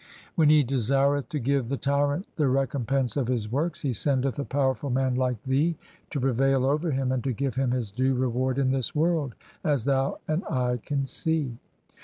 [0.35, 4.43] 'When He desireth to give the tyrant the recompense of his works, He sendeth a
[4.43, 5.77] powerful man like thee
[6.09, 9.85] to prevail over him, and to give him his due reward in this world: as
[9.85, 11.59] thou and I can see.'